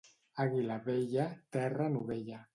[0.45, 1.29] Àguila vella,
[1.59, 2.43] terra novella.